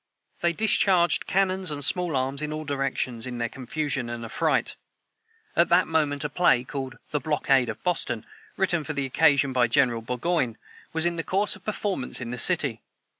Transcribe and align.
They 0.39 0.51
discharged 0.51 1.27
cannons 1.27 1.69
and 1.69 1.85
small 1.85 2.15
arms 2.17 2.41
in 2.41 2.51
all 2.51 2.65
directions, 2.65 3.27
in 3.27 3.37
their 3.37 3.47
confusion 3.49 4.09
and 4.09 4.25
affright. 4.25 4.75
At 5.55 5.69
that 5.69 5.87
moment 5.87 6.23
a 6.23 6.29
play, 6.29 6.63
called 6.63 6.97
"The 7.11 7.19
Blockade 7.19 7.69
of 7.69 7.83
Boston," 7.83 8.25
written 8.57 8.83
for 8.83 8.93
the 8.93 9.05
occasion 9.05 9.53
by 9.53 9.67
General 9.67 10.01
Burgoyne, 10.01 10.57
was 10.91 11.05
in 11.05 11.21
course 11.21 11.55
of 11.55 11.63
performance 11.65 12.19
in 12.19 12.31
the 12.31 12.39
city. 12.39 12.81